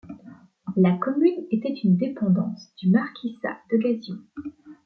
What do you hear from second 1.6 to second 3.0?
une dépendance du